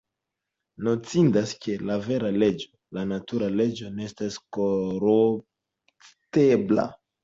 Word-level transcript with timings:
Notindas, 0.87 1.53
ke 1.65 1.75
la 1.91 1.99
vera 2.07 2.33
leĝo, 2.45 2.71
la 2.99 3.05
natur-leĝo, 3.13 3.95
ne 4.01 4.11
estas 4.13 4.41
koruptebla. 4.61 6.93